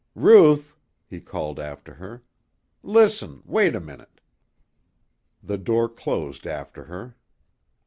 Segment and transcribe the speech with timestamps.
[0.15, 0.75] "Ruth,"
[1.05, 2.23] he called after her,
[2.81, 4.19] "listen, wait a minute."
[5.43, 7.15] The door closed after her.